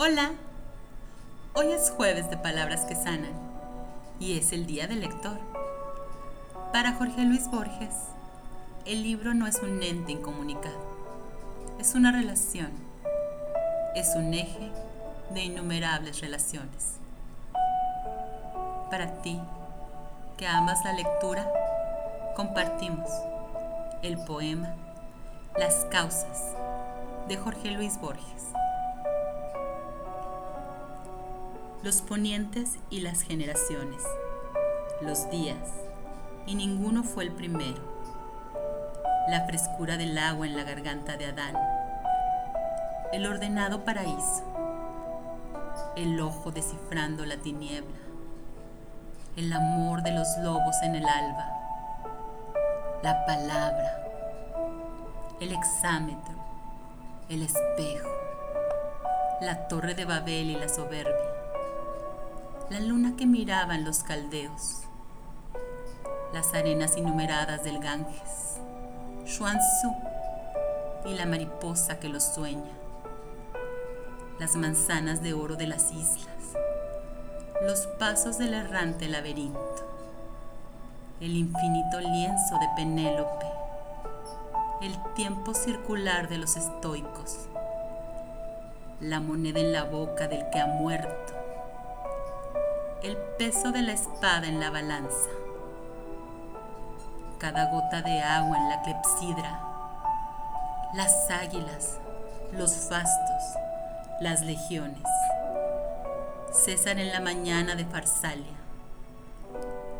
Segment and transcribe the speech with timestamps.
[0.00, 0.30] Hola,
[1.54, 3.32] hoy es jueves de Palabras que Sanan
[4.20, 5.40] y es el Día del Lector.
[6.72, 7.96] Para Jorge Luis Borges,
[8.86, 10.78] el libro no es un ente incomunicado,
[11.80, 12.70] es una relación,
[13.96, 14.70] es un eje
[15.34, 16.98] de innumerables relaciones.
[18.92, 19.40] Para ti,
[20.36, 21.44] que amas la lectura,
[22.36, 23.10] compartimos
[24.04, 24.76] el poema
[25.58, 26.54] Las causas
[27.26, 28.44] de Jorge Luis Borges.
[31.82, 34.02] Los ponientes y las generaciones,
[35.00, 35.56] los días,
[36.44, 37.80] y ninguno fue el primero.
[39.28, 41.54] La frescura del agua en la garganta de Adán,
[43.12, 44.42] el ordenado paraíso,
[45.94, 47.96] el ojo descifrando la tiniebla,
[49.36, 51.48] el amor de los lobos en el alba,
[53.04, 54.02] la palabra,
[55.38, 56.34] el exámetro,
[57.28, 58.08] el espejo,
[59.42, 61.27] la torre de Babel y la soberbia
[62.70, 64.82] la luna que miraban los caldeos,
[66.34, 68.60] las arenas innumeradas del Ganges,
[69.24, 69.94] Xuanzú
[71.06, 72.70] y la mariposa que los sueña,
[74.38, 76.28] las manzanas de oro de las islas,
[77.62, 79.88] los pasos del errante laberinto,
[81.22, 83.46] el infinito lienzo de Penélope,
[84.82, 87.48] el tiempo circular de los estoicos,
[89.00, 91.37] la moneda en la boca del que ha muerto,
[93.02, 95.30] el peso de la espada en la balanza,
[97.38, 99.60] cada gota de agua en la clepsidra,
[100.94, 101.98] las águilas,
[102.52, 103.60] los fastos,
[104.20, 105.04] las legiones,
[106.50, 108.56] César en la mañana de Farsalia,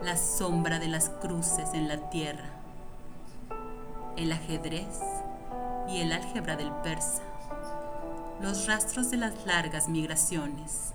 [0.00, 2.50] la sombra de las cruces en la tierra,
[4.16, 5.00] el ajedrez
[5.88, 7.22] y el álgebra del persa,
[8.40, 10.92] los rastros de las largas migraciones,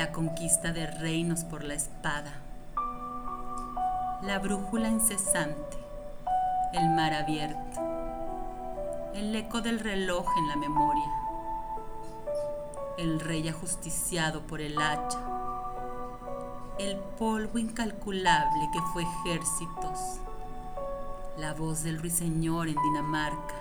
[0.00, 2.32] la conquista de reinos por la espada,
[4.22, 5.76] la brújula incesante,
[6.72, 7.82] el mar abierto,
[9.14, 11.12] el eco del reloj en la memoria,
[12.96, 15.20] el rey ajusticiado por el hacha,
[16.78, 20.18] el polvo incalculable que fue ejércitos,
[21.36, 23.54] la voz del ruiseñor en Dinamarca,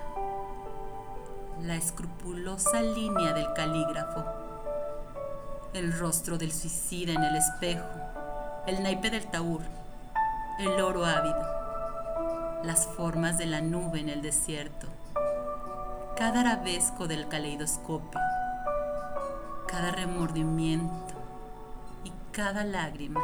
[1.63, 4.38] la escrupulosa línea del calígrafo,
[5.73, 7.85] el rostro del suicida en el espejo,
[8.65, 9.61] el naipe del taur,
[10.59, 11.45] el oro ávido,
[12.63, 14.87] las formas de la nube en el desierto,
[16.17, 18.19] cada arabesco del caleidoscopio,
[19.67, 21.13] cada remordimiento
[22.03, 23.21] y cada lágrima.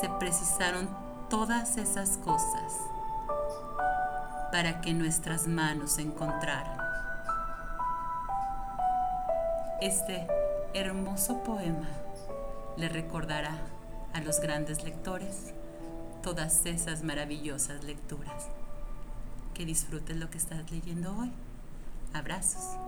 [0.00, 0.88] Se precisaron
[1.28, 2.76] todas esas cosas
[4.50, 6.76] para que nuestras manos se encontraran.
[9.80, 10.28] Este
[10.74, 11.88] hermoso poema
[12.76, 13.58] le recordará
[14.12, 15.52] a los grandes lectores
[16.22, 18.48] todas esas maravillosas lecturas.
[19.54, 21.30] Que disfrutes lo que estás leyendo hoy.
[22.14, 22.78] Abrazos.